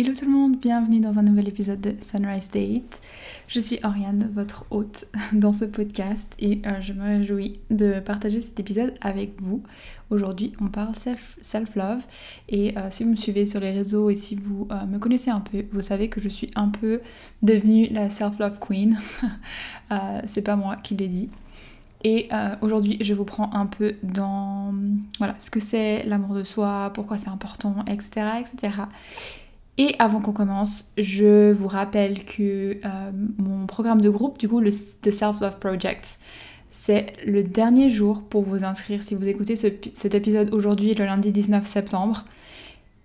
[0.00, 3.00] Hello tout le monde, bienvenue dans un nouvel épisode de Sunrise Date.
[3.48, 8.38] Je suis Oriane, votre hôte dans ce podcast et euh, je me réjouis de partager
[8.38, 9.60] cet épisode avec vous.
[10.10, 10.94] Aujourd'hui, on parle
[11.42, 12.04] self-love
[12.48, 15.32] et euh, si vous me suivez sur les réseaux et si vous euh, me connaissez
[15.32, 17.00] un peu, vous savez que je suis un peu
[17.42, 18.96] devenue la self-love queen.
[20.26, 21.28] C'est pas moi qui l'ai dit.
[22.04, 22.28] Et
[22.60, 24.72] aujourd'hui, je vous prends un peu dans
[25.18, 28.82] voilà, ce que c'est l'amour de soi, pourquoi c'est important, etc., etc.
[29.78, 34.58] Et avant qu'on commence, je vous rappelle que euh, mon programme de groupe, du coup,
[34.58, 36.18] le The Self Love Project,
[36.70, 39.04] c'est le dernier jour pour vous inscrire.
[39.04, 42.24] Si vous écoutez cet épisode aujourd'hui, le lundi 19 septembre,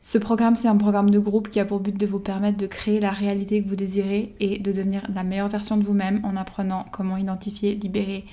[0.02, 2.68] ce programme, c'est un programme de groupe qui a pour but de vous permettre de
[2.68, 6.36] créer la réalité que vous désirez et de devenir la meilleure version de vous-même en
[6.36, 8.26] apprenant comment identifier, libérer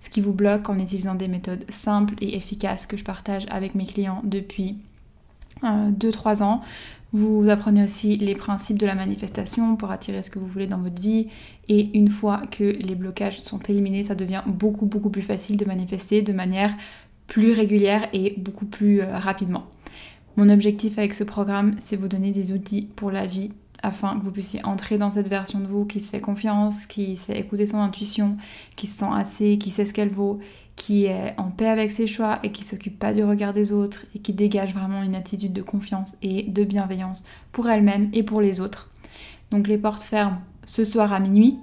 [0.00, 3.74] ce qui vous bloque en utilisant des méthodes simples et efficaces que je partage avec
[3.74, 4.76] mes clients depuis
[5.62, 6.62] 2-3 euh, ans.
[7.14, 10.78] Vous apprenez aussi les principes de la manifestation pour attirer ce que vous voulez dans
[10.78, 11.28] votre vie.
[11.68, 15.64] Et une fois que les blocages sont éliminés, ça devient beaucoup beaucoup plus facile de
[15.64, 16.74] manifester de manière
[17.28, 19.66] plus régulière et beaucoup plus euh, rapidement.
[20.36, 24.24] Mon objectif avec ce programme, c'est vous donner des outils pour la vie afin que
[24.24, 27.66] vous puissiez entrer dans cette version de vous qui se fait confiance, qui sait écouter
[27.66, 28.38] son intuition,
[28.74, 30.40] qui se sent assez, qui sait ce qu'elle vaut,
[30.76, 34.04] qui est en paix avec ses choix et qui s'occupe pas du regard des autres
[34.14, 38.40] et qui dégage vraiment une attitude de confiance et de bienveillance pour elle-même et pour
[38.40, 38.90] les autres.
[39.50, 41.58] Donc les portes ferment ce soir à minuit,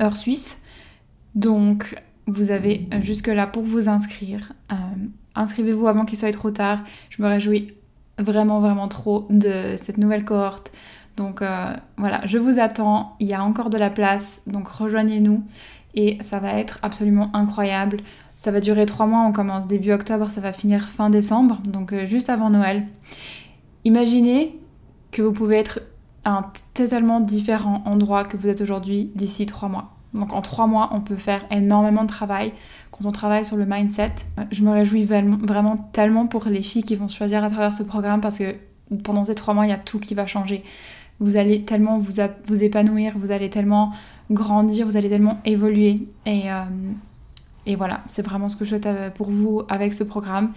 [0.00, 0.60] heure suisse.
[1.34, 1.96] Donc
[2.26, 4.52] vous avez jusque là pour vous inscrire.
[4.70, 4.76] Euh,
[5.34, 6.80] inscrivez-vous avant qu'il soit trop tard.
[7.10, 7.68] Je me réjouis
[8.18, 10.72] vraiment vraiment trop de cette nouvelle cohorte.
[11.16, 15.44] Donc euh, voilà, je vous attends, il y a encore de la place, donc rejoignez-nous
[15.94, 17.98] et ça va être absolument incroyable.
[18.36, 21.92] Ça va durer trois mois, on commence début octobre, ça va finir fin décembre, donc
[21.92, 22.84] euh, juste avant Noël.
[23.84, 24.58] Imaginez
[25.10, 25.80] que vous pouvez être
[26.24, 29.92] à un totalement différent endroit que vous êtes aujourd'hui d'ici trois mois.
[30.14, 32.52] Donc en trois mois, on peut faire énormément de travail
[32.90, 34.12] quand on travaille sur le mindset.
[34.50, 38.20] Je me réjouis vraiment tellement pour les filles qui vont choisir à travers ce programme
[38.20, 38.54] parce que
[39.04, 40.64] pendant ces trois mois, il y a tout qui va changer
[41.22, 43.92] vous allez tellement vous, vous épanouir, vous allez tellement
[44.30, 46.06] grandir, vous allez tellement évoluer.
[46.26, 46.64] Et, euh,
[47.66, 50.52] et voilà, c'est vraiment ce que je souhaite euh, pour vous avec ce programme.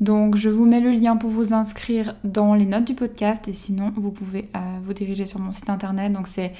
[0.00, 3.52] Donc je vous mets le lien pour vous inscrire dans les notes du podcast et
[3.52, 6.12] sinon vous pouvez euh, vous diriger sur mon site internet.
[6.12, 6.52] Donc c'est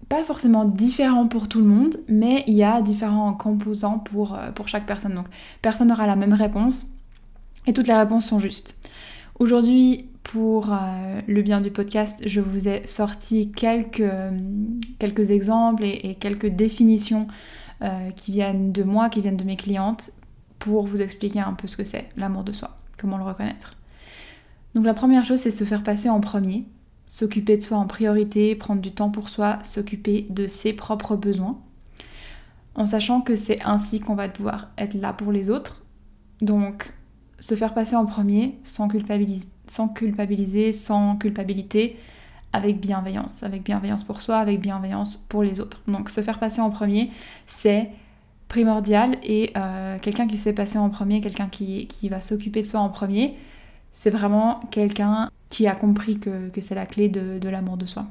[0.08, 4.52] pas forcément différent pour tout le monde, mais il y a différents composants pour, euh,
[4.52, 5.14] pour chaque personne.
[5.14, 5.28] Donc
[5.62, 6.88] personne n'aura la même réponse,
[7.70, 8.80] et toutes les réponses sont justes.
[9.38, 14.12] Aujourd'hui, pour euh, le bien du podcast, je vous ai sorti quelques,
[14.98, 17.28] quelques exemples et, quelques définitions
[17.84, 20.12] euh, qui viennent de moi, qui viennent de mes clientes,
[20.58, 23.76] pour vous expliquer un peu ce que c'est l'amour de soi, comment le reconnaître.
[24.74, 26.66] Donc la première chose, c'est se faire passer en premier.
[27.06, 31.60] s'occuper de soi en priorité, prendre du temps pour soi, s'occuper de ses propres besoins,
[32.74, 35.84] en sachant que c'est ainsi qu'on va pouvoir être là pour les autres.
[36.42, 36.94] Donc,
[37.40, 41.98] se faire passer en premier sans, culpabiliser, sans culpabilité,
[42.52, 45.82] avec bienveillance, avec bienveillance pour soi, avec bienveillance pour les autres.
[45.88, 47.12] Donc se faire passer en premier,
[47.48, 47.90] c'est
[48.48, 52.68] primordial et euh, quelqu'un qui se fait passer en premier, quelqu'un qui, va s'occuper de
[52.68, 53.36] soi en premier,
[53.94, 58.08] c'est vraiment quelqu'un qui a compris que, c'est la clé de l'amour de soi.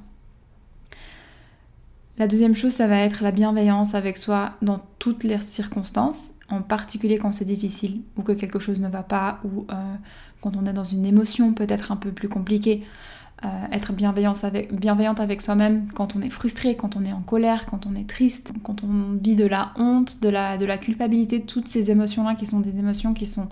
[2.19, 6.63] La deuxième chose, ça va être la bienveillance avec soi dans toutes les circonstances, en
[6.63, 9.95] particulier quand c'est difficile ou que quelque chose ne va pas ou euh,
[10.41, 12.85] quand on est dans une émotion peut-être un peu plus compliquée.
[13.45, 14.43] Euh, être bienveillante
[15.21, 18.53] avec, soi-même quand on est frustré, quand on est en colère, quand on est triste,
[18.65, 22.77] quand on vit de la honte, de la, culpabilité, toutes ces émotions-là qui sont des
[22.77, 23.49] émotions qui sont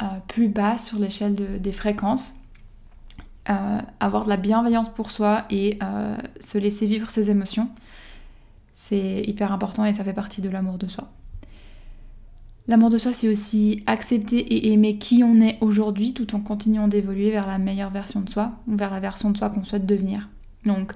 [0.00, 2.36] euh, plus basses sur l'échelle des fréquences.
[3.98, 5.78] Avoir de la bienveillance pour soi et
[6.40, 7.68] se laisser vivre ses émotions,
[8.72, 11.10] c'est hyper important et ça fait partie de l'amour de soi.
[12.68, 16.86] L'amour de soi, c'est aussi accepter et aimer qui on est aujourd'hui tout en continuant
[16.86, 19.84] d'évoluer vers la meilleure version de soi ou vers la version de soi qu'on souhaite
[19.84, 20.28] devenir.
[20.64, 20.92] Donc,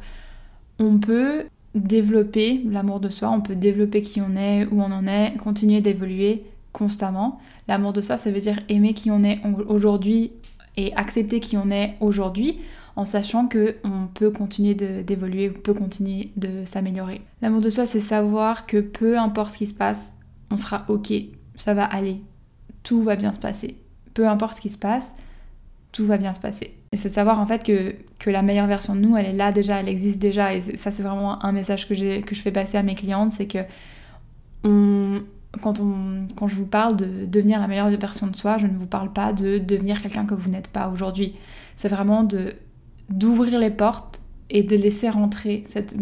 [0.79, 5.07] on peut développer l'amour de soi, on peut développer qui on est, où on en
[5.07, 7.41] est, continuer d'évoluer constamment.
[7.67, 10.33] L'amour de soi, ça veut dire aimer qui on est aujourd'hui
[10.77, 12.59] et accepter qui on est aujourd'hui
[12.95, 17.23] en sachant que on peut continuer d'évoluer, on peut continuer de s'améliorer.
[17.43, 20.13] L'amour de soi, c'est savoir que peu importe ce qui se passe,
[20.51, 21.13] on sera ok
[21.57, 22.21] ça va aller,
[22.83, 23.77] tout va bien se passer.
[24.15, 25.15] Peu importe ce qui se passe,
[25.93, 26.75] tout va bien se passer.
[26.93, 29.33] Et c'est de savoir en fait que, que, la meilleure version de nous, elle est
[29.33, 30.55] là déjà, elle existe déjà.
[30.55, 33.47] Et ça, c'est vraiment un message que, que je fais passer à mes clientes, c'est
[33.47, 33.59] que
[34.63, 38.77] quand, on, quand je vous parle de devenir la meilleure version de soi, je ne
[38.77, 41.37] vous parle pas de devenir quelqu'un que vous n'êtes pas aujourd'hui.
[41.77, 42.55] C'est vraiment de
[43.09, 44.19] d'ouvrir les portes
[44.51, 45.95] et de laisser rentrer cette,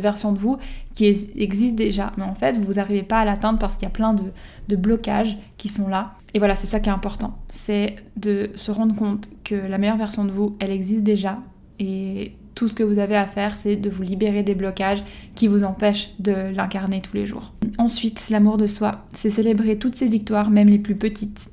[0.00, 0.58] version, de vous
[0.94, 2.12] qui existe déjà.
[2.16, 4.24] Mais en fait, vous n'arrivez pas à l'atteindre parce qu'il y a plein de,
[4.68, 6.14] de, blocages qui sont là.
[6.34, 7.38] Et voilà, c'est ça qui est important.
[7.48, 11.38] C'est de se rendre compte que la meilleure version de vous, elle existe déjà.
[11.78, 15.04] Et tout ce que vous avez à faire, c'est de vous libérer des blocages
[15.34, 17.52] qui vous empêchent de l'incarner tous les jours.
[17.78, 21.50] Ensuite, l'amour de soi, c'est célébrer toutes ses victoires, même les plus petites.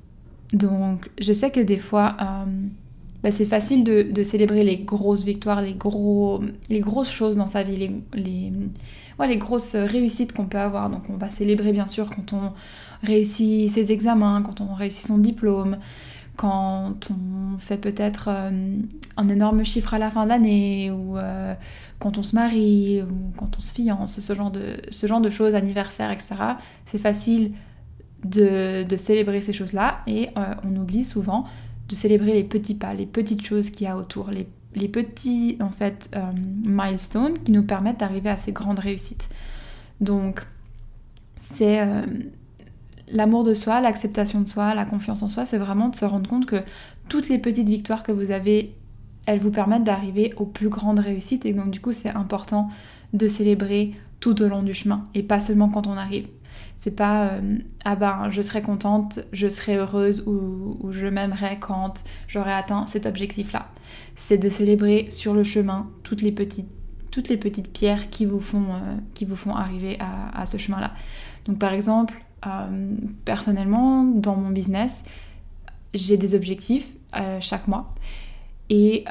[0.52, 2.18] Donc, je sais que des fois...
[2.20, 2.46] Euh,
[3.26, 7.64] bah, c'est facile de, célébrer les grosses victoires, les, gros, les grosses choses dans sa
[7.64, 10.92] vie, les, grosses réussites qu'on peut avoir.
[10.92, 12.54] Donc on va célébrer bien sûr quand on
[13.02, 15.80] réussit ses examens, quand on réussit son diplôme,
[16.36, 18.78] quand on fait peut-être euh,
[19.18, 21.56] un énorme chiffre à la fin de l'année, ou euh,
[21.98, 25.32] quand on se marie, ou quand on se fiance, ce genre de, ce genre de
[25.32, 26.36] choses, anniversaire, etc.
[26.86, 27.54] C'est facile
[28.24, 31.46] de, célébrer ces choses-là et euh, on oublie souvent
[31.90, 35.70] de célébrer les petits pas, les petites choses qu'il y a autour, les, petits en
[35.70, 36.22] fait euh,
[36.66, 39.30] milestones qui nous permettent d'arriver à ces grandes réussites.
[40.02, 40.46] Donc
[41.38, 42.02] c'est euh,
[43.08, 46.30] l'amour de soi, l'acceptation de soi, la confiance en soi, c'est vraiment de se rendre
[46.30, 46.58] compte que
[47.08, 48.74] toutes les petites victoires que vous avez,
[49.26, 52.70] elles vous permettent d'arriver aux plus grandes réussites et donc du coup c'est important
[53.14, 56.28] de célébrer tout au long du chemin et pas seulement quand on arrive.
[56.78, 62.04] C'est pas euh, ah ben je serai contente, je serai heureuse ou, je m'aimerais quand
[62.28, 63.68] j'aurai atteint cet objectif-là.
[64.16, 66.70] C'est de célébrer sur le chemin toutes les petites,
[67.12, 70.92] toutes les petites pierres qui vous font, euh, qui vous font arriver à, ce chemin-là.
[71.46, 72.14] Donc par exemple,
[72.46, 75.04] euh, personnellement, dans mon business,
[75.94, 76.90] j'ai des objectifs
[77.40, 77.96] chaque mois.
[78.70, 79.06] Et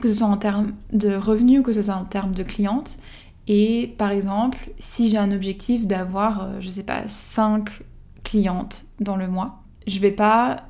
[0.00, 2.96] que ce soit en termes de revenus, que ce soit en termes de clientes,
[3.46, 7.82] et par exemple, si j'ai un objectif d'avoir, euh, je sais pas, 5
[8.22, 10.64] clientes dans le mois, je vais pas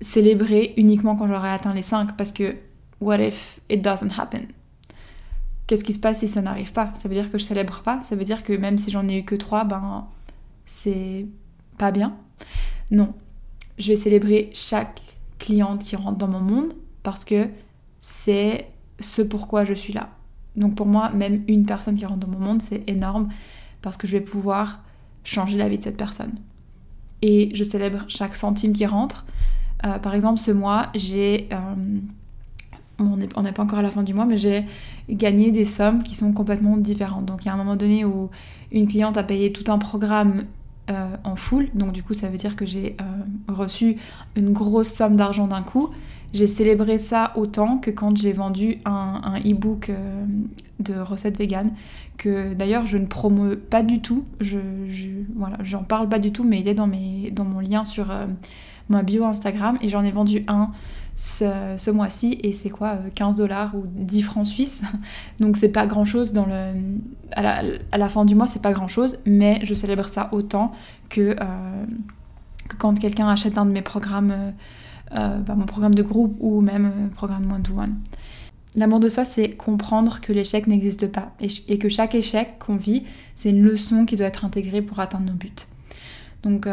[0.00, 2.56] célébrer uniquement quand j'aurai atteint les 5 parce que
[3.00, 4.46] what if it doesn't happen?
[5.66, 6.92] Qu'est-ce qui se passe si ça n'arrive pas?
[6.96, 8.00] Ça veut dire que je célèbre pas?
[8.02, 10.06] Ça veut dire que même si j'en ai eu que 3, ben
[10.64, 11.26] c'est
[11.78, 12.16] pas bien?
[12.90, 13.12] Non.
[13.76, 15.00] Je vais célébrer chaque
[15.38, 17.48] cliente qui rentre dans mon monde parce que
[18.00, 18.68] c'est
[19.00, 20.10] ce pourquoi je suis là.
[20.58, 23.28] Donc pour moi, même une personne qui rentre dans mon monde, c'est énorme
[23.80, 24.82] parce que je vais pouvoir
[25.24, 26.32] changer la vie de cette personne.
[27.22, 29.24] Et je célèbre chaque centime qui rentre.
[29.84, 31.48] Euh, par exemple, ce mois, j'ai...
[31.52, 31.58] Euh,
[33.00, 34.64] on n'est pas encore à la fin du mois, mais j'ai
[35.08, 37.26] gagné des sommes qui sont complètement différentes.
[37.26, 38.28] Donc il y a un moment donné où
[38.72, 40.46] une cliente a payé tout un programme
[40.90, 42.96] euh, en full, donc du coup ça veut dire que j'ai
[43.46, 43.98] reçu
[44.34, 45.90] une grosse somme d'argent d'un coup
[46.32, 50.24] j'ai célébré ça autant que quand j'ai vendu un, e-book euh,
[50.80, 51.72] de recettes véganes,
[52.18, 56.68] que d'ailleurs je ne promeus pas du tout, j'en parle pas du tout, mais il
[56.68, 58.26] est dans, mon lien sur euh,
[58.88, 60.70] ma bio Instagram et j'en ai vendu un
[61.14, 64.82] ce, mois-ci et c'est quoi 15 euh, dollars ou 10 francs suisses.
[65.40, 66.74] Donc c'est pas grand-chose dans le
[67.32, 67.62] à
[67.98, 70.72] la, fin du mois, c'est pas grand-chose, mais je célèbre ça autant
[71.08, 71.36] que,
[72.78, 74.52] quand quelqu'un achète un de mes programmes
[75.10, 77.96] bah, mon programme de groupe ou même programme one-to-one.
[78.74, 83.04] L'amour de soi, c'est comprendre que l'échec n'existe pas et, que chaque échec qu'on vit,
[83.34, 85.50] c'est une leçon qui doit être intégrée pour atteindre nos buts.
[86.42, 86.68] Donc,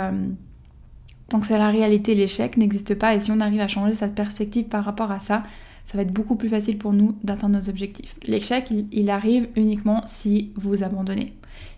[1.29, 4.13] Tant que c'est la réalité, l'échec n'existe pas et si on arrive à changer cette
[4.13, 5.43] perspective par rapport à ça,
[5.83, 8.15] ça va être beaucoup plus facile pour nous d'atteindre nos objectifs.
[8.27, 11.33] L'échec, il, arrive uniquement si vous abandonnez.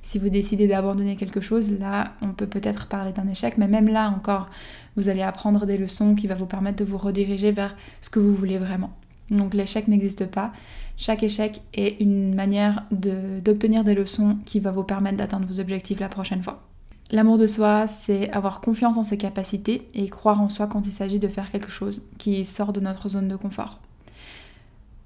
[0.07, 3.89] Si vous décidez d'abandonner quelque chose, là, on peut peut-être parler d'un échec, mais même
[3.89, 4.49] là encore,
[4.95, 8.19] vous allez apprendre des leçons qui vont vous permettre de vous rediriger vers ce que
[8.19, 8.91] vous voulez vraiment.
[9.31, 10.53] Donc l'échec n'existe pas.
[10.95, 15.99] Chaque échec est une manière d'obtenir des leçons qui va vous permettre d'atteindre vos objectifs
[15.99, 16.63] la prochaine fois.
[17.11, 20.93] L'amour de soi, c'est avoir confiance en ses capacités et croire en soi quand il
[20.93, 23.81] s'agit de faire quelque chose qui sort de notre zone de confort.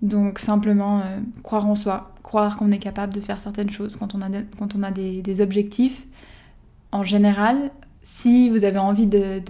[0.02, 4.16] Donc simplement euh, croire en soi, croire qu'on est capable de faire certaines choses quand
[4.16, 6.08] on a, quand on a des objectifs.
[6.92, 7.72] En général,
[8.04, 9.42] si vous avez envie de,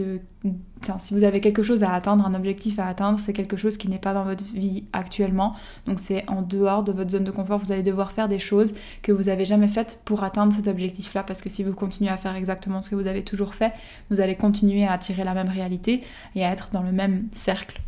[1.00, 3.88] si vous avez quelque chose à atteindre, un objectif à atteindre, c'est quelque chose qui
[3.88, 5.55] n'est pas dans votre vie actuellement.
[5.88, 7.60] Donc c'est en dehors de votre zone de confort.
[7.60, 11.24] Vous allez devoir faire des choses que vous n'avez jamais faites pour atteindre cet objectif-là.
[11.24, 13.72] Parce que si vous continuez à faire exactement ce que vous avez toujours fait,
[14.10, 16.01] vous allez continuer à attirer la même réalité
[16.36, 17.81] et à être dans le même cercle.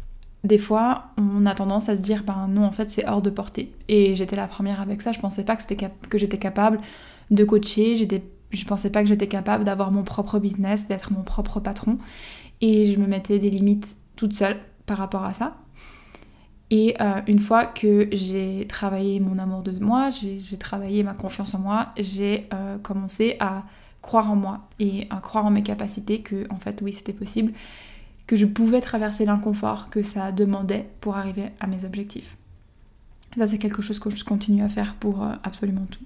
[0.44, 3.30] Des fois, on a tendance à se dire, ben non, en fait, c'est hors de
[3.30, 3.74] portée.
[3.88, 5.12] Et j'étais la première avec ça.
[5.14, 6.80] Je pensais pas que, j'étais capable
[7.32, 7.96] de coacher.
[8.52, 11.98] Je pensais pas que j'étais capable d'avoir mon propre business, d'être mon propre patron.
[12.60, 15.56] Et je me mettais des limites toute seule par rapport à ça.
[16.70, 21.54] Et euh, une fois que j'ai travaillé mon amour de moi, j'ai travaillé ma confiance
[21.54, 23.64] en moi, j'ai euh, commencé à
[24.02, 27.54] croire en moi et à croire en mes capacités, que en fait oui c'était possible,
[28.28, 32.38] que je pouvais traverser l'inconfort que ça demandait pour arriver à mes objectifs.
[33.38, 36.04] Ça c'est quelque chose que je continue à faire pour euh, absolument tout.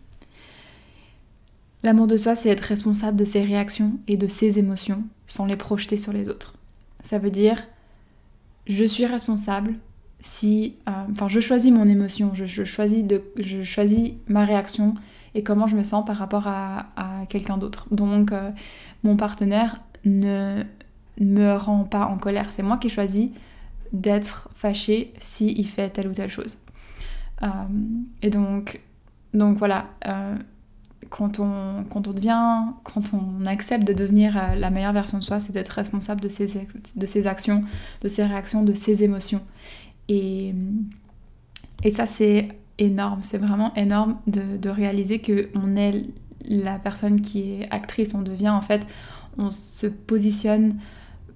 [1.83, 5.55] L'amour de soi, c'est être responsable de ses réactions et de ses émotions sans les
[5.55, 6.53] projeter sur les autres.
[7.03, 7.67] Ça veut dire,
[8.65, 9.75] je suis responsable
[10.19, 10.75] si...
[10.89, 14.95] Euh, enfin, je choisis mon émotion, je, choisis de, je choisis ma réaction
[15.35, 16.87] et comment je me sens par rapport à,
[17.29, 17.87] quelqu'un d'autre.
[17.91, 18.49] Donc, euh,
[19.03, 20.63] mon partenaire ne
[21.19, 22.51] me rend pas en colère.
[22.51, 23.29] C'est moi qui choisis
[23.93, 26.57] d'être fâché s'il fait telle ou telle chose.
[27.43, 27.47] Euh,
[28.21, 28.81] et donc,
[29.33, 29.87] donc voilà
[31.09, 35.23] quand on, quand on devient, quand on accepte de devenir euh, la meilleure version de
[35.23, 37.63] soi, c'est d'être responsable de ses, de ses actions,
[38.01, 39.41] de ses réactions, de ses émotions.
[40.09, 40.53] Et,
[41.83, 46.05] et ça, c'est énorme, c'est vraiment énorme de, de réaliser qu'on est
[46.45, 48.87] la personne qui est actrice, on devient en fait,
[49.37, 50.77] on se positionne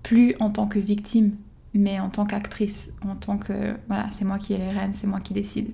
[0.03, 1.31] plus en tant que victime,
[1.73, 5.07] mais en tant qu'actrice, en tant que, voilà, c'est moi qui ai les rênes, c'est
[5.07, 5.71] moi qui décide.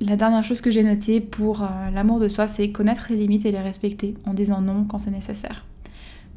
[0.00, 3.46] La dernière chose que j'ai notée pour euh, l'amour de soi, c'est connaître ses limites
[3.46, 5.64] et les respecter en disant non quand c'est nécessaire.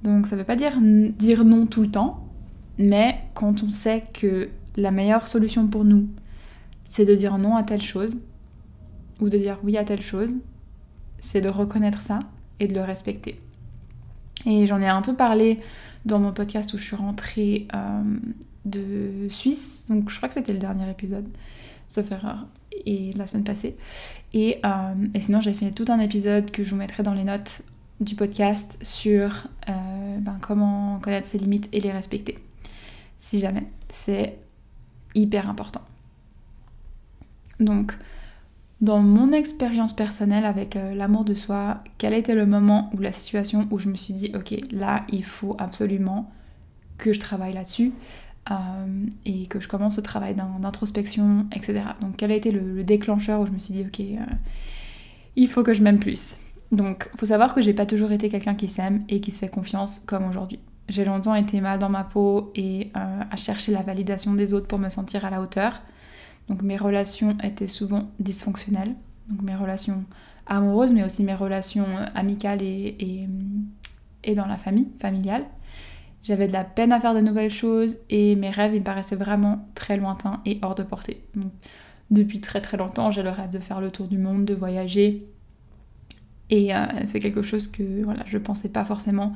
[0.03, 2.27] Donc ça ne veut pas dire dire non tout le temps,
[2.77, 6.07] mais quand on sait que la meilleure solution pour nous,
[6.85, 8.17] c'est de dire non à telle chose,
[9.19, 10.35] ou de dire oui à telle chose,
[11.19, 12.19] c'est de reconnaître ça
[12.59, 13.39] et de le respecter.
[14.45, 15.59] Et j'en ai un peu parlé
[16.07, 18.01] dans mon podcast où je suis rentrée euh,
[18.65, 21.27] de Suisse, donc je crois que c'était le dernier épisode
[21.87, 22.45] sauf erreur,
[22.85, 23.75] et la semaine passée.
[24.33, 27.61] Et, euh, sinon, j'ai fait tout un épisode que je vous mettrai dans les notes
[27.99, 32.37] du podcast sur euh, ben, comment connaître ses limites et les respecter.
[33.19, 34.37] Si jamais, c'est
[35.15, 35.81] hyper important.
[37.59, 37.97] Donc,
[38.79, 43.11] dans mon expérience personnelle avec euh, l'amour de soi, quel était le moment ou la
[43.11, 46.31] situation où je me suis dit, ok, là, il faut absolument
[46.99, 47.91] que je travaille là-dessus
[48.51, 48.55] euh,
[49.25, 51.81] et que je commence ce travail d'introspection, etc.
[52.01, 54.33] Donc quel a été le, déclencheur où je me suis dit ok, euh,
[55.35, 56.37] il faut que je m'aime plus?
[56.71, 59.47] Donc faut savoir que j'ai pas toujours été quelqu'un qui s'aime et qui se fait
[59.47, 60.59] confiance comme aujourd'hui.
[60.89, 64.79] J'ai longtemps été mal dans ma peau et à chercher la validation des autres pour
[64.79, 65.81] me sentir à la hauteur.
[66.49, 68.95] Donc mes relations étaient souvent dysfonctionnelles.
[69.29, 70.03] Donc mes relations
[70.45, 73.27] amoureuses, mais aussi mes relations amicales et,
[74.23, 75.45] et dans la famille, familiale.
[76.23, 79.15] J'avais de la peine à faire de nouvelles choses et mes rêves, ils me paraissaient
[79.15, 81.23] vraiment très lointains et hors de portée.
[82.11, 85.25] depuis très très longtemps, j'ai le rêve de faire le tour du monde, de voyager.
[86.49, 89.33] Et euh, c'est quelque chose que voilà, je pensais pas forcément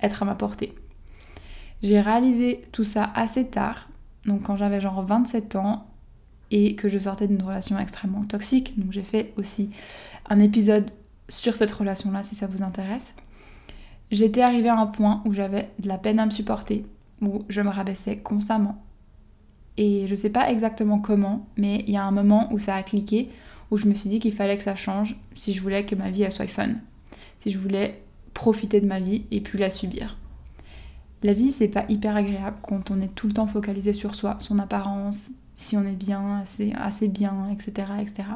[0.00, 0.74] être à ma portée.
[1.82, 3.90] J'ai réalisé tout ça assez tard,
[4.24, 5.89] donc quand j'avais genre 27 ans
[6.50, 8.78] et que je sortais d'une relation extrêmement toxique.
[8.78, 9.70] Donc j'ai fait aussi
[10.28, 10.90] un épisode
[11.28, 13.14] sur cette relation-là si ça vous intéresse
[14.10, 16.84] j'étais arrivée à un point où j'avais de la peine à me supporter,
[17.20, 18.82] où je me rabaissais constamment.
[19.76, 22.82] Et je sais pas exactement comment, mais il y a un moment où ça a
[22.82, 23.30] cliqué,
[23.70, 26.10] où je me suis dit qu'il fallait que ça change si je voulais que ma
[26.10, 26.70] vie soit fun.
[27.38, 28.02] Si je voulais
[28.34, 30.18] profiter de ma vie et plus la subir.
[31.22, 34.36] La vie, c'est pas hyper agréable quand on est tout le temps focalisé sur soi,
[34.40, 38.28] son apparence, si on est bien, assez, assez bien, etc., etc.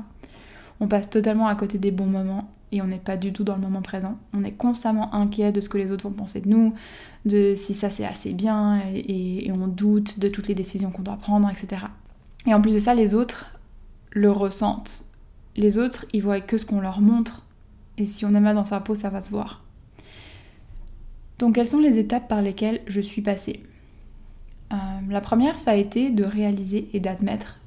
[0.81, 3.55] On passe totalement à côté des bons moments et on n'est pas du tout dans
[3.55, 4.19] le moment présent.
[4.33, 6.75] On est constamment inquiet de ce que les autres vont penser de nous,
[7.25, 11.17] de si ça c'est assez bien et, on doute de toutes les décisions qu'on doit
[11.17, 11.87] prendre, etc.
[12.47, 13.59] Et en plus de ça, les autres
[14.11, 15.07] le ressentent.
[15.57, 17.45] Les autres, ils voient que ce qu'on leur montre
[17.97, 19.63] et si on est mal dans sa peau, ça va se voir.
[21.39, 23.63] Donc quelles sont les étapes par lesquelles je suis passée?
[24.75, 27.61] Euh, La première, ça a été de réaliser et d'admettre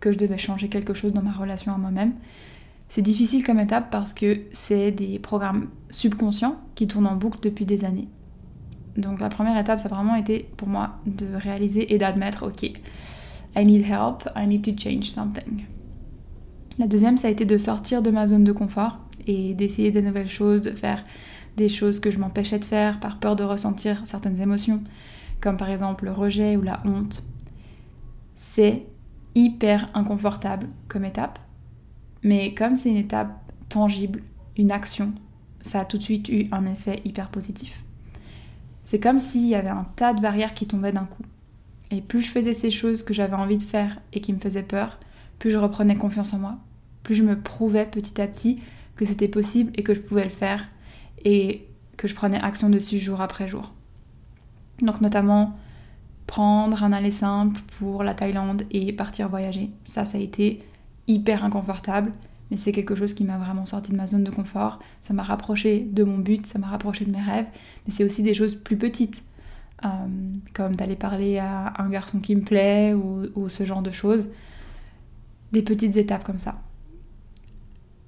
[0.00, 2.12] que je devais changer quelque chose dans ma relation à moi-même.
[2.88, 7.66] C'est difficile comme étape parce que c'est des programmes subconscients qui tournent en boucle depuis
[7.66, 8.08] des années.
[8.96, 12.62] Donc la première étape, ça a vraiment été pour moi de réaliser et d'admettre, ok,
[13.56, 15.64] I need help, I need to change something.
[16.78, 20.02] La deuxième, ça a été de sortir de ma zone de confort et d'essayer des
[20.02, 21.02] nouvelles choses, de faire
[21.56, 24.82] des choses que je m'empêchais de faire par peur de ressentir certaines émotions,
[25.40, 27.22] comme par exemple le rejet ou la honte.
[28.36, 28.86] C'est
[29.34, 31.38] hyper inconfortable comme étape,
[32.22, 33.30] mais comme c'est une étape
[33.68, 34.22] tangible,
[34.56, 35.12] une action,
[35.60, 37.84] ça a tout de suite eu un effet hyper positif.
[38.84, 41.24] C'est comme s'il y avait un tas de barrières qui tombaient d'un coup.
[41.90, 44.62] Et plus je faisais ces choses que j'avais envie de faire et qui me faisaient
[44.62, 44.98] peur,
[45.38, 46.58] plus je reprenais confiance en moi,
[47.02, 48.60] plus je me prouvais petit à petit
[48.96, 50.66] que c'était possible et que je pouvais le faire
[51.24, 51.66] et
[51.96, 53.72] que je prenais action dessus jour après jour.
[54.82, 55.56] Donc notamment
[56.26, 59.70] prendre un aller simple pour la Thaïlande et partir voyager.
[59.84, 60.62] Ça, ça a été
[61.06, 62.12] hyper inconfortable,
[62.50, 64.80] mais c'est quelque chose qui m'a vraiment sorti de ma zone de confort.
[65.02, 67.46] Ça m'a rapproché de mon but, ça m'a rapproché de mes rêves,
[67.86, 69.22] mais c'est aussi des choses plus petites,
[69.84, 69.88] euh,
[70.52, 74.28] comme d'aller parler à un garçon qui me plaît ou, ou ce genre de choses.
[75.52, 76.60] Des petites étapes comme ça.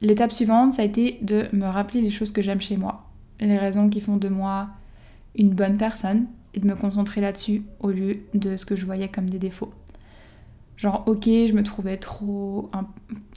[0.00, 3.06] L'étape suivante, ça a été de me rappeler les choses que j'aime chez moi,
[3.40, 4.68] les raisons qui font de moi
[5.34, 6.26] une bonne personne
[6.58, 9.72] de me concentrer là-dessus au lieu de ce que je voyais comme des défauts.
[10.76, 12.70] Genre, ok, je me trouvais trop.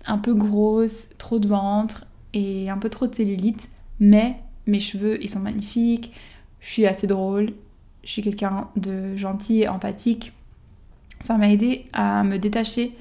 [0.06, 5.22] Un, peu grosse, trop de ventre et un peu trop de cellulite, mais mes cheveux,
[5.24, 6.14] ils sont magnifiques,
[6.60, 7.54] je suis assez drôle,
[8.04, 10.34] je suis quelqu'un de gentil et empathique.
[11.20, 12.96] Ça m'a aidé à me détacher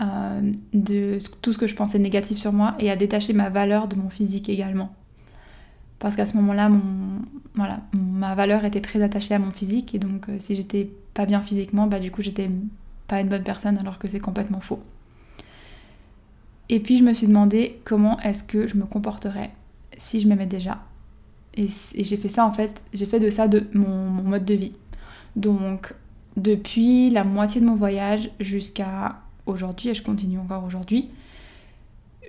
[0.00, 3.88] euh, de tout ce que je pensais négatif sur moi et à détacher ma valeur
[3.88, 4.92] de mon physique également.
[5.98, 6.70] Parce qu'à ce moment-là,
[7.92, 11.40] ma valeur était très attachée à mon physique et donc euh, si j'étais pas bien
[11.40, 12.48] physiquement, bah du coup j'étais
[13.08, 14.80] pas une bonne personne alors que c'est complètement faux.
[16.68, 19.50] Et puis je me suis demandé comment est-ce que je me comporterais
[19.96, 20.78] si je m'aimais déjà.
[21.54, 24.72] Et, j'ai fait ça en fait, j'ai fait de ça mon mode de vie.
[25.34, 25.94] Donc
[26.36, 31.08] depuis la moitié de mon voyage jusqu'à aujourd'hui, et je continue encore aujourd'hui,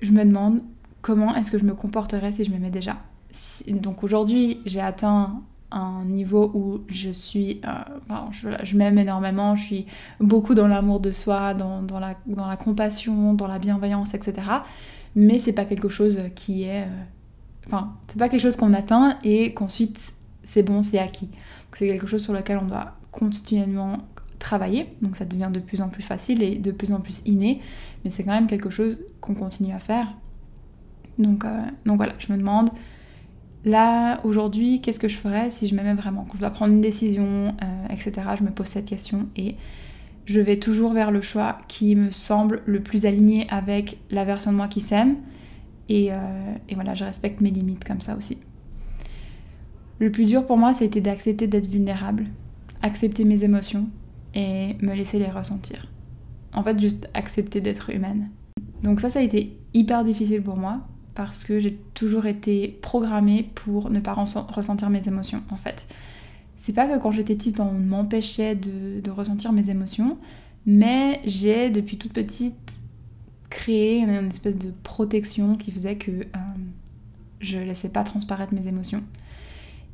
[0.02, 0.64] je me demande
[1.02, 2.98] comment est-ce que je me comporterais si je m'aimais déjà.
[3.68, 9.86] Donc aujourd'hui, j'ai atteint un niveau où je suis, euh, je, m'aime énormément, je suis
[10.20, 14.48] beaucoup dans l'amour de soi, dans, la, compassion, dans la bienveillance, etc.
[15.16, 17.04] Mais c'est pas quelque chose qui est, euh,
[17.68, 20.14] enfin, c'est pas quelque chose qu'on atteint et qu'ensuite
[20.44, 21.30] c'est bon, c'est acquis.
[21.74, 24.00] C'est quelque chose sur lequel on doit continuellement
[24.40, 27.62] travailler, donc ça devient de plus en plus facile et de plus en plus inné,
[28.04, 30.08] mais c'est quand même quelque chose qu'on continue à faire.
[31.20, 32.70] Donc, euh, donc voilà, je me demande,
[33.66, 36.26] là, aujourd'hui, qu'est-ce que je ferais si je m'aimais vraiment?
[36.28, 39.56] Quand je dois prendre une décision, euh, etc., je me pose cette question et
[40.26, 44.52] je vais toujours vers le choix qui me semble le plus aligné avec la version
[44.52, 45.18] de moi qui s'aime.
[45.90, 46.16] Et, euh,
[46.70, 48.38] et voilà, je respecte mes limites comme ça aussi.
[50.00, 52.26] Le plus dur pour moi, c'était d'accepter d'être vulnérable,
[52.82, 53.90] accepter mes émotions,
[54.36, 55.92] et me laisser les ressentir.
[56.54, 58.30] En fait, juste accepter d'être humaine.
[58.84, 60.82] Donc ça, ça a été hyper difficile pour moi
[61.20, 65.86] parce que j'ai toujours été programmée pour ne pas ressentir mes émotions, en fait.
[66.56, 70.18] C'est pas que quand j'étais petite, on m'empêchait de, ressentir mes émotions,
[70.66, 72.72] mais j'ai, depuis toute petite,
[73.50, 76.40] créé une, espèce de protection qui faisait que euh,
[77.42, 79.04] je laissais pas transparaître mes émotions.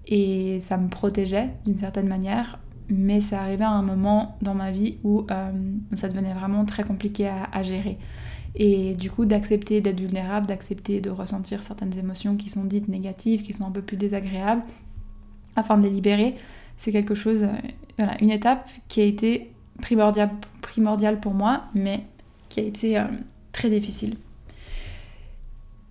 [0.06, 4.72] Et ça me protégeait d'une certaine manière mais ça arrivait à un moment dans ma
[4.72, 5.52] vie où euh,
[5.94, 7.98] ça devenait vraiment très compliqué à, gérer.
[8.56, 13.42] Et du coup, d'accepter d'être vulnérable, d'accepter de ressentir certaines émotions qui sont dites négatives,
[13.42, 14.64] qui sont un peu plus désagréables,
[15.56, 16.36] afin de les libérer,
[16.78, 17.54] c'est quelque chose, euh,
[17.98, 22.06] voilà, une étape qui a été primordiale, primordiale pour moi, mais
[22.50, 23.06] qui a été euh,
[23.52, 24.16] très difficile.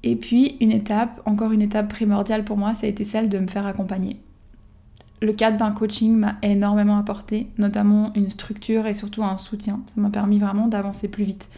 [0.02, 3.38] Et puis, une étape, encore une étape primordiale pour moi, ça a été celle de
[3.38, 4.18] me faire accompagner
[5.24, 9.80] le cadre d'un coaching m'a énormément apporté, notamment une structure et surtout un soutien.
[9.94, 11.48] Ça m'a permis vraiment d'avancer plus vite,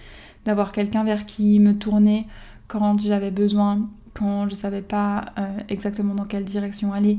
[0.46, 2.26] d'avoir quelqu'un vers qui me tourner
[2.68, 7.18] quand j'avais besoin, quand je savais pas euh, exactement dans quelle direction aller,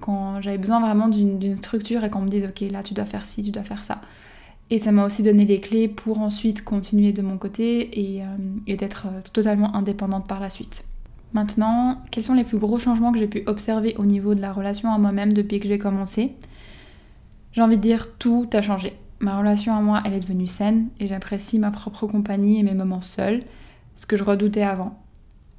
[0.00, 3.26] quand j'avais besoin vraiment d'une structure et qu'on me dise ok là tu dois faire
[3.26, 4.00] ci, tu dois faire ça.
[4.70, 8.76] Et ça m'a aussi donné les clés pour ensuite continuer de mon côté et, euh,
[8.76, 10.84] d'être euh, totalement indépendante par la suite.
[11.32, 14.52] Maintenant, quels sont les plus gros changements que j'ai pu observer au niveau de la
[14.52, 16.32] relation à moi-même depuis que j'ai commencé?
[17.52, 18.94] J'ai envie de dire tout a changé.
[19.20, 22.74] Ma relation à moi, elle est devenue saine et j'apprécie ma propre compagnie et mes
[22.74, 23.42] moments seuls,
[23.96, 24.96] ce que je redoutais avant.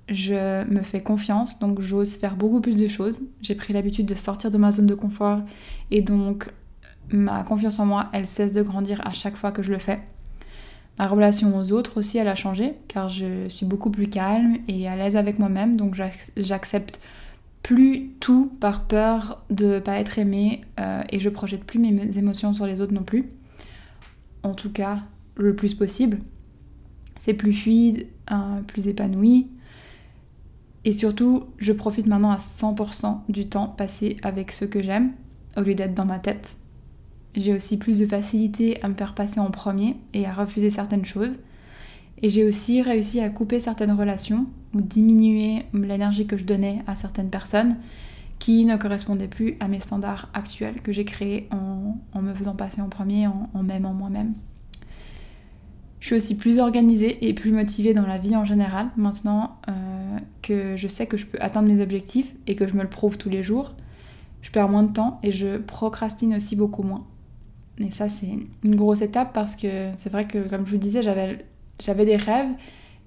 [0.08, 3.22] Je me fais confiance, donc j'ose faire beaucoup plus de choses.
[3.42, 5.42] J'ai pris l'habitude de sortir de ma zone de confort
[5.92, 6.50] et donc
[7.12, 10.00] ma confiance en moi, elle cesse de grandir à chaque fois que je le fais.
[10.98, 14.88] Ma relation aux autres aussi, elle a changé, car je suis beaucoup plus calme et
[14.88, 16.00] à l'aise avec moi-même, donc
[16.38, 17.00] j'accepte
[17.62, 22.18] plus tout par peur de ne pas être aimée euh, et je projette plus mes
[22.18, 23.26] émotions sur les autres non plus.
[24.44, 25.00] En tout cas,
[25.36, 26.20] le plus possible.
[27.20, 29.48] C'est plus fluide, euh, plus épanoui.
[30.86, 35.12] Et surtout, je profite maintenant à 100% du temps passé avec ceux que j'aime,
[35.58, 36.58] au lieu d'être dans ma tête
[37.36, 41.06] j'ai aussi plus de facilité à me faire passer en premier et à refuser certaines
[41.06, 41.34] choses.
[42.22, 46.96] Et j'ai aussi réussi à couper certaines relations ou diminuer l'énergie que je donnais à
[46.96, 47.78] certaines personnes
[48.40, 52.82] qui ne correspondaient plus à mes standards actuels que j'ai créés en, me faisant passer
[52.82, 54.34] en premier, en, en m'aimant moi-même.
[56.00, 60.18] Je suis aussi plus organisée et plus motivée dans la vie en général maintenant euh,
[60.42, 63.18] que je sais que je peux atteindre mes objectifs et que je me le prouve
[63.18, 63.76] tous les jours.
[64.42, 67.06] Je perds moins de temps et je procrastine aussi beaucoup moins.
[67.80, 68.30] Et ça, c'est
[68.64, 72.52] une grosse étape parce que c'est vrai que, comme je vous disais, j'avais des rêves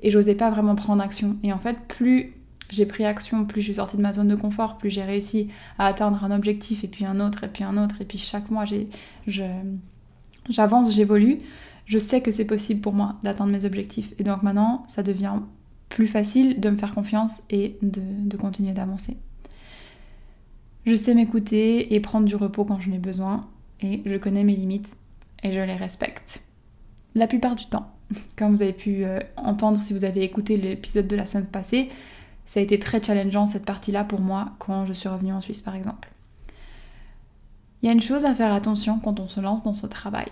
[0.03, 1.37] et j'osais pas vraiment prendre action.
[1.42, 2.35] Et en fait, plus
[2.72, 5.48] j'ai pris action, plus je suis sortie de ma zone de confort, plus j'ai réussi
[5.78, 8.00] à atteindre un objectif et puis un autre et puis un autre.
[8.00, 8.64] Et puis chaque mois,
[10.48, 11.40] j'avance, j'évolue.
[11.85, 14.14] Je sais que c'est possible pour moi d'atteindre mes objectifs.
[14.18, 15.35] Et donc maintenant, ça devient
[15.90, 19.18] plus facile de me faire confiance et de, continuer d'avancer.
[20.87, 23.46] Je sais m'écouter et prendre du repos quand je n'ai besoin
[23.82, 24.96] et je connais mes limites
[25.42, 26.42] et je les respecte.
[27.14, 27.92] La plupart du temps,
[28.38, 31.90] comme vous avez pu euh, entendre si vous avez écouté l'épisode de la semaine passée,
[32.52, 35.62] ça a été très challengeant cette partie-là pour moi quand je suis revenue en Suisse
[35.62, 36.10] par exemple.
[37.80, 40.26] Il y a une chose à faire attention quand on se lance dans ce travail.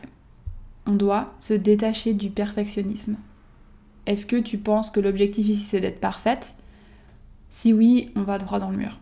[0.85, 3.16] On doit se détacher du perfectionnisme.
[4.04, 6.56] Est-ce que tu penses que l'objectif ici c'est d'être parfaite?
[7.48, 9.00] Si oui, on va droit dans le mur.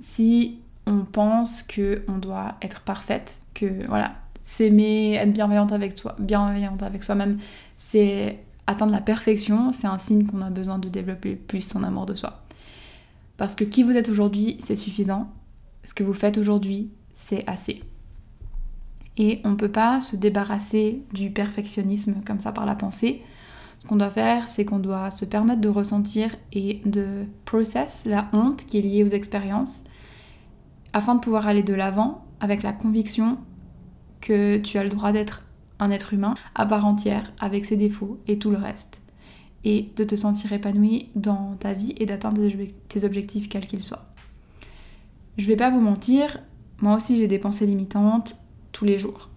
[0.00, 6.16] Si on pense que on doit être parfaite, que voilà, s'aimer, être bienveillante avec soi,
[6.18, 7.36] bienveillante avec soi-même,
[7.76, 12.06] c'est atteindre la perfection, c'est un signe qu'on a besoin de développer plus son amour
[12.06, 12.42] de soi.
[13.36, 15.28] Parce que qui vous êtes aujourd'hui, c'est suffisant.
[15.82, 17.82] Ce que vous faites aujourd'hui, c'est assez.
[19.16, 23.22] Et on ne peut pas se débarrasser du perfectionnisme comme ça par la pensée.
[23.78, 28.28] Ce qu'on doit faire, c'est qu'on doit se permettre de ressentir et de process la
[28.32, 29.84] honte qui est liée aux expériences
[30.92, 33.38] afin de pouvoir aller de l'avant avec la conviction
[34.20, 35.42] que tu as le droit d'être
[35.90, 39.00] être humain à part entière avec ses défauts et tout le reste
[39.64, 42.42] et de te sentir épanoui dans ta vie et d'atteindre
[42.88, 44.04] tes objectifs quels qu'ils soient.
[45.38, 46.38] Je vais pas vous mentir,
[46.80, 48.36] moi aussi j'ai des pensées limitantes
[48.72, 49.30] tous les jours.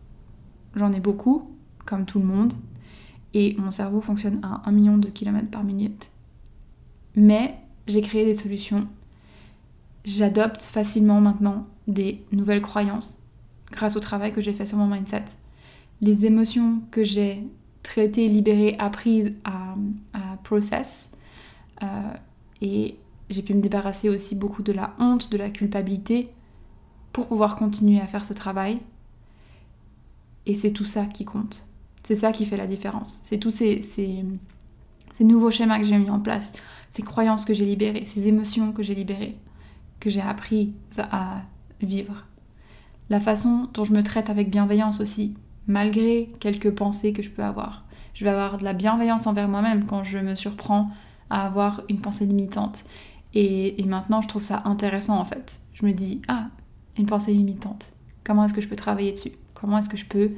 [0.75, 1.49] J'en ai beaucoup,
[1.85, 2.53] comme tout le monde,
[3.33, 6.11] et mon cerveau fonctionne à 1 million de kilomètres par minute.
[7.15, 7.57] Mais
[7.87, 8.87] j'ai créé des solutions
[10.07, 13.19] J'adopte facilement maintenant des nouvelles croyances
[13.71, 15.25] grâce au travail que j'ai fait sur mon mindset.
[16.01, 17.43] Les émotions que j'ai
[17.83, 19.75] traitées, libérées, apprises à,
[20.43, 21.09] process.
[21.83, 21.87] Euh,
[22.61, 22.95] et
[23.29, 26.29] j'ai pu me débarrasser aussi beaucoup de la honte, de la culpabilité
[27.11, 28.79] pour pouvoir continuer à faire ce travail.
[30.45, 31.65] Et c'est tout ça qui compte.
[32.03, 33.19] C'est ça qui fait la différence.
[33.23, 34.23] C'est tous ces, ces,
[35.11, 36.53] ces nouveaux schémas que j'ai mis en place,
[36.89, 39.35] ces croyances que j'ai libérées, ces émotions que j'ai libérées
[39.99, 41.41] que j'ai appris à
[41.81, 42.25] vivre.
[43.09, 45.35] La façon dont je me traite avec bienveillance aussi,
[45.67, 47.85] malgré quelques pensées que je peux avoir.
[48.13, 50.89] Je vais avoir de la bienveillance envers moi-même quand je me surprends
[51.29, 52.83] à avoir une pensée limitante.
[53.33, 55.61] Et, maintenant, je trouve ça intéressant en fait.
[55.73, 56.47] Je me dis, ah,
[56.97, 57.91] une pensée limitante.
[58.23, 59.33] Comment est-ce que je peux travailler dessus?
[59.53, 60.31] Comment est-ce que je peux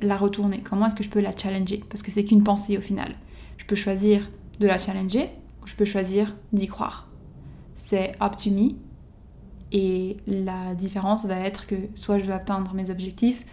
[0.00, 0.60] la retourner?
[0.60, 1.82] Comment est-ce que je peux la challenger?
[1.88, 3.14] Parce que c'est qu'une pensée au final.
[3.56, 5.30] Je peux choisir de la challenger
[5.62, 7.10] ou je peux choisir d'y croire
[7.80, 8.74] c'est up to me.
[9.72, 13.44] Et la différence va être que soit je vais atteindre mes objectifs,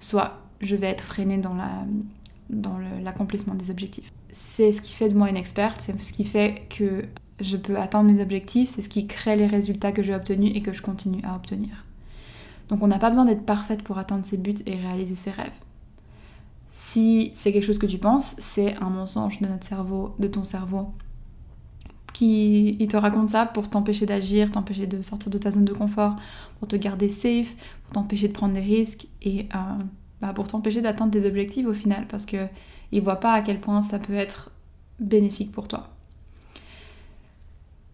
[0.00, 1.84] soit je vais être freinée dans la
[2.48, 4.12] dans l'accomplissement des objectifs.
[4.30, 7.04] C'est ce qui fait de moi une experte, c'est ce qui fait que
[7.40, 10.62] je peux atteindre mes objectifs, c'est ce qui crée les résultats que j'ai obtenus et
[10.62, 11.84] que je continue à obtenir.
[12.68, 15.52] Donc on n'a pas besoin d'être parfaite pour atteindre ses buts et réaliser ses rêves.
[16.70, 20.44] Si c'est quelque chose que tu penses, c'est un mensonge de notre cerveau, de ton
[20.44, 20.90] cerveau,
[22.12, 25.72] qui il te raconte ça pour t'empêcher d'agir, t'empêcher de sortir de ta zone de
[25.72, 26.16] confort,
[26.58, 29.78] pour te garder safe, pour t'empêcher de prendre des risques et euh,
[30.20, 32.46] bah, pour t'empêcher d'atteindre tes objectifs au final, parce que
[32.92, 34.50] il voit pas à quel point ça peut être
[35.00, 35.88] bénéfique pour toi.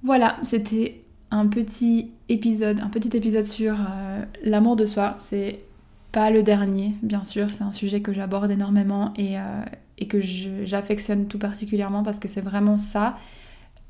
[0.03, 5.15] Voilà, c'était un petit épisode, un petit épisode sur euh, l'amour de soi.
[5.19, 5.61] C'est
[6.11, 9.63] pas le dernier, bien sûr, c'est un sujet que j'aborde énormément et, euh,
[9.99, 13.17] et que j'affectionne tout particulièrement parce que c'est vraiment ça,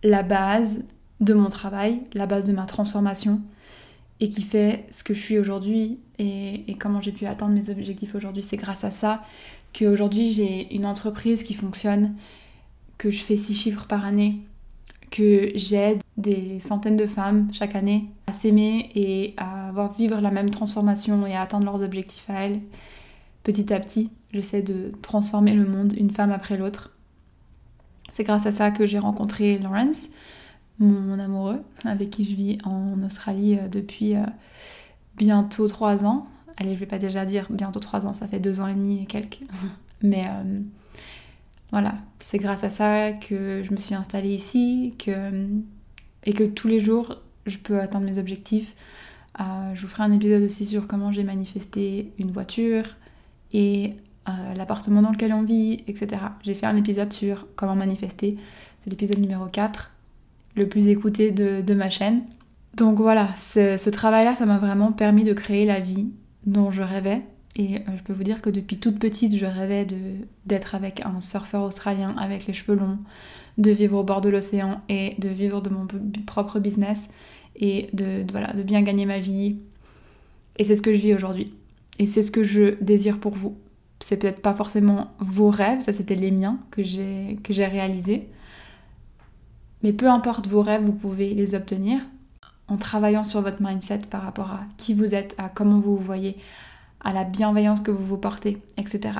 [0.04, 0.84] la base
[1.20, 3.40] de mon travail, la base de ma transformation
[4.22, 8.14] et qui fait ce que je suis aujourd'hui et, comment j'ai pu atteindre mes objectifs
[8.14, 8.44] aujourd'hui.
[8.44, 9.24] C'est grâce à ça
[9.76, 12.14] qu'aujourd'hui j'ai une entreprise qui fonctionne,
[12.98, 14.38] que je fais six chiffres par année,
[15.10, 20.30] que j'aide des centaines de femmes chaque année à s'aimer et à avoir vivre la
[20.30, 22.60] même transformation et à atteindre leurs objectifs à elles.
[23.42, 26.92] Petit à petit, j'essaie de transformer le monde une femme après l'autre.
[28.12, 30.10] C'est grâce à ça que j'ai rencontré Lawrence,
[30.82, 34.24] mon amoureux, avec qui je vis en Australie euh, depuis euh,
[35.16, 36.26] bientôt trois ans.
[36.56, 39.02] Allez, je vais pas déjà dire bientôt trois ans, ça fait deux ans et demi
[39.02, 39.40] et quelques.
[40.02, 40.60] Mais euh,
[41.70, 45.48] voilà, c'est grâce à ça que je me suis installée ici que,
[46.24, 48.74] et que tous les jours je peux atteindre mes objectifs.
[49.38, 52.84] Je vous ferai un épisode aussi sur comment j'ai manifesté une voiture
[53.52, 53.94] et
[54.54, 56.22] l'appartement dans lequel on vit, etc.
[56.42, 58.36] J'ai fait un épisode sur comment manifester.
[58.78, 59.91] C'est l'épisode numéro 4,
[60.54, 62.22] le plus écouté de, ma chaîne.
[62.76, 66.08] Donc voilà, ce travail-là, ça m'a vraiment permis de créer la vie
[66.44, 67.22] dont je rêvais
[67.56, 69.86] et euh, je peux vous dire que depuis toute petite, je rêvais
[70.46, 72.98] d'être avec un surfeur australien avec les cheveux longs,
[73.58, 75.86] de vivre au bord de l'océan et de vivre de mon
[76.26, 77.00] propre business
[77.56, 79.58] et de, voilà, de bien gagner ma vie.
[80.58, 81.52] Et c'est ce que je vis aujourd'hui.
[81.98, 83.56] Et c'est ce que je désire pour vous.
[84.00, 88.28] C'est peut-être pas forcément vos rêves, ça c'était les miens que j'ai réalisés.
[89.82, 92.00] Mais peu importe vos rêves, vous pouvez les obtenir
[92.68, 96.04] en travaillant sur votre mindset par rapport à qui vous êtes, à comment vous vous
[96.04, 96.36] voyez,
[97.00, 99.18] à la bienveillance que vous vous portez, etc.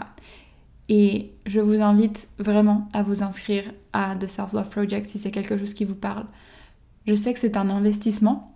[0.88, 5.30] Et je vous invite vraiment à vous inscrire à The Self Love Project si c'est
[5.30, 6.26] quelque chose qui vous parle.
[7.06, 8.54] Je sais que c'est un investissement.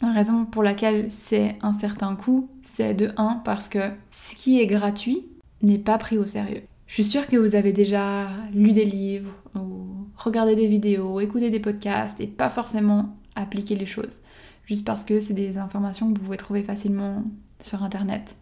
[0.00, 4.60] La raison pour laquelle c'est un certain coût, c'est de 1 parce que ce qui
[4.60, 5.26] est gratuit
[5.62, 6.62] n'est pas pris au sérieux.
[6.92, 11.48] Je suis sûre que vous avez déjà lu des livres ou regardé des vidéos, écouté
[11.48, 14.20] des podcasts et pas forcément appliqué les choses.
[14.66, 17.24] Juste parce que c'est des informations que vous pouvez trouver facilement
[17.62, 18.36] sur internet.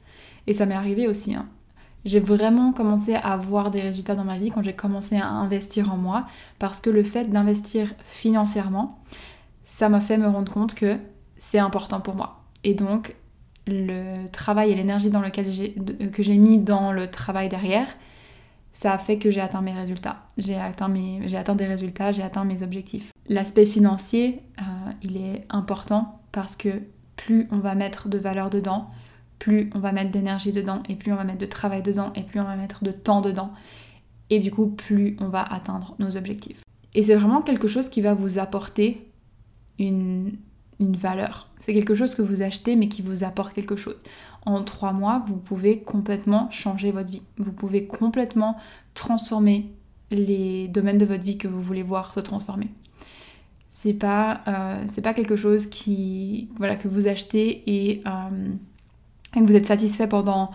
[0.48, 1.32] Et ça m'est arrivé aussi.
[1.32, 1.46] Hein.
[2.04, 5.92] J'ai vraiment commencé à avoir des résultats dans ma vie quand j'ai commencé à investir
[5.92, 6.26] en moi,
[6.58, 8.98] parce que le fait d'investir financièrement,
[9.62, 10.96] ça m'a fait me rendre compte que
[11.38, 12.42] c'est important pour moi.
[12.64, 13.14] Et donc,
[13.68, 15.46] le travail et l'énergie dans lequel
[16.10, 17.86] que j'ai mis dans le travail derrière,
[18.72, 20.22] ça a fait que j'ai atteint mes résultats.
[20.38, 23.12] J'ai atteint, mes, j'ai atteint des résultats, j'ai atteint mes objectifs.
[23.28, 24.62] L'aspect financier, euh,
[25.02, 26.82] il est important parce que
[27.16, 28.90] plus on va mettre de valeur dedans,
[29.38, 32.22] plus on va mettre d'énergie dedans, et plus on va mettre de travail dedans, et
[32.22, 33.52] plus on va mettre de temps dedans.
[34.28, 36.62] Et du coup, plus on va atteindre nos objectifs.
[36.94, 39.10] Et c'est vraiment quelque chose qui va vous apporter
[39.78, 40.32] une,
[40.80, 41.48] une valeur.
[41.56, 43.96] C'est quelque chose que vous achetez mais qui vous apporte quelque chose.
[44.46, 47.22] En trois mois, vous pouvez complètement changer votre vie.
[47.36, 48.56] Vous pouvez complètement
[48.94, 49.70] transformer
[50.10, 52.68] les domaines de votre vie que vous voulez voir se transformer.
[53.68, 58.48] C'est pas, euh, c'est pas quelque chose qui, voilà, que vous achetez et euh,
[59.34, 60.50] que vous êtes satisfait pendant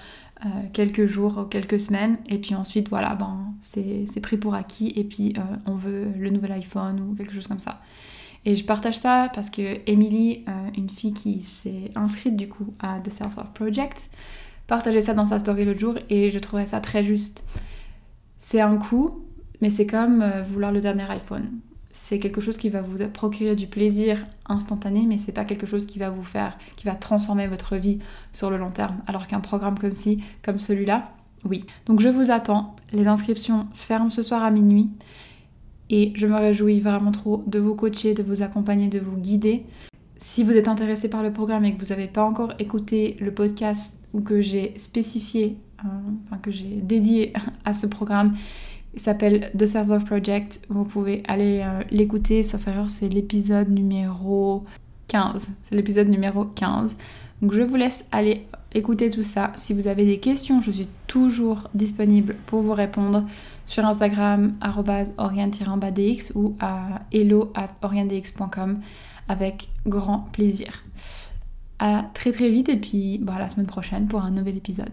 [0.45, 4.91] euh, quelques jours ou quelques semaines et puis ensuite voilà ben c'est pris pour acquis
[4.97, 5.33] et puis
[5.65, 7.81] on veut le nouvel iPhone ou quelque chose comme ça.
[8.45, 12.73] Et je partage ça parce que Emily, euh, une fille qui s'est inscrite du coup
[12.79, 14.09] à The Self Love Project,
[14.67, 17.43] partageait ça dans sa story l'autre jour et je trouvais ça très juste.
[18.37, 19.23] C'est un coup,
[19.61, 21.49] mais c'est comme vouloir le dernier iPhone
[21.97, 25.85] c'est quelque chose qui va vous procurer du plaisir instantané, mais c'est pas quelque chose
[25.85, 27.99] qui va vous faire, qui va transformer votre vie
[28.33, 28.97] sur le long terme.
[29.07, 31.05] Alors qu'un programme comme ci, comme celui-là,
[31.45, 31.65] oui.
[31.85, 32.75] Donc je vous attends.
[32.91, 34.89] Les inscriptions ferment ce soir à minuit.
[35.89, 39.63] Et je me réjouis vraiment trop de vous coacher, de vous accompagner, de vous guider.
[40.17, 43.31] Si vous êtes intéressé par le programme et que vous n'avez pas encore écouté le
[43.31, 45.87] podcast ou que j'ai spécifié, euh,
[46.25, 47.33] enfin que j'ai dédié
[47.65, 48.35] à ce programme,
[48.93, 50.61] il s'appelle The Server Project.
[50.69, 54.63] Vous pouvez aller euh, l'écouter, sauf erreur, c'est l'épisode numéro
[55.09, 55.49] 15.
[55.63, 56.95] C'est l'épisode numéro 15.
[57.41, 59.51] Donc je vous laisse aller écouter tout ça.
[59.55, 63.25] Si vous avez des questions, je suis toujours disponible pour vous répondre
[63.65, 64.53] sur Instagram
[65.17, 67.51] oriente-dx ou à hello
[69.27, 70.83] avec grand plaisir.
[71.79, 74.91] À très très vite et puis bah, à la semaine prochaine pour un nouvel épisode.